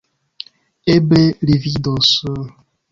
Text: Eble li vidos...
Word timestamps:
Eble 0.95 1.21
li 1.51 1.61
vidos... 1.67 2.19